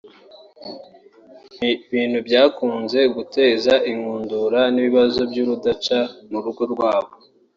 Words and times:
ibintu 1.89 2.17
byakunze 2.27 2.99
guteza 3.15 3.73
inkundura 3.91 4.59
n’ibibazo 4.73 5.21
by’urudaca 5.31 5.99
mu 6.29 6.39
rugo 6.43 6.63
rwabo 6.73 7.13